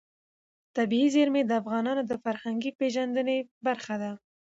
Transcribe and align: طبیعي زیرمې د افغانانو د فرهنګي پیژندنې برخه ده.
طبیعي 0.75 1.07
زیرمې 1.15 1.41
د 1.45 1.51
افغانانو 1.61 2.01
د 2.05 2.13
فرهنګي 2.23 2.71
پیژندنې 2.79 3.37
برخه 3.65 3.95
ده. 4.01 4.11